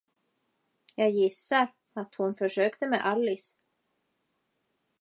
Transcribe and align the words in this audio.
Jag 0.95 1.09
gissar, 1.11 1.73
att 1.93 2.15
hon 2.15 2.33
försökte 2.35 2.87
med 2.87 3.05
Alice. 3.05 3.55